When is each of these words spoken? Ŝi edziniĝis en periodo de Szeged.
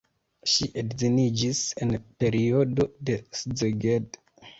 Ŝi 0.51 0.67
edziniĝis 0.81 1.59
en 1.85 1.91
periodo 2.23 2.87
de 3.11 3.19
Szeged. 3.41 4.19